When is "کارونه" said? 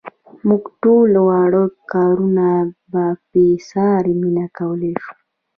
1.93-2.47